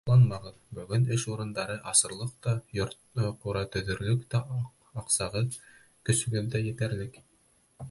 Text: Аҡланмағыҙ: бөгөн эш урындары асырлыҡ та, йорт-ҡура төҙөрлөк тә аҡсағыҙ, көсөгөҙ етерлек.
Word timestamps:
Аҡланмағыҙ: 0.03 0.53
бөгөн 0.77 1.03
эш 1.15 1.25
урындары 1.33 1.75
асырлыҡ 1.91 2.31
та, 2.47 2.53
йорт-ҡура 2.79 3.63
төҙөрлөк 3.77 4.25
тә 4.33 4.43
аҡсағыҙ, 5.03 5.61
көсөгөҙ 6.11 6.61
етерлек. 6.73 7.25